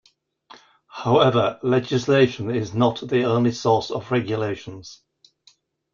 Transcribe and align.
However, 0.87 1.59
legislation 1.61 2.49
is 2.49 2.73
not 2.73 3.01
the 3.07 3.25
only 3.25 3.51
source 3.51 3.91
of 3.91 4.09
regulations. 4.09 5.03